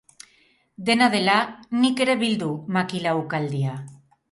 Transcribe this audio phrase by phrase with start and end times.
[0.87, 1.35] Dena dela,
[1.83, 3.79] nik ere bildu, makila ukaldia!